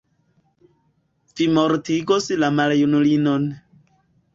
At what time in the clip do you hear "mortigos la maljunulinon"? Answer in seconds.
1.59-3.51